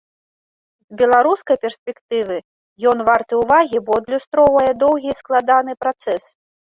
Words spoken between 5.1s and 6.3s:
і складаны працэс.